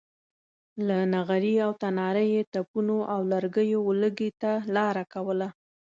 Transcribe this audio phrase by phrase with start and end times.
[0.87, 5.47] له نغري او تناره یې تپونو او لوګیو ولږې ته لاره کوله.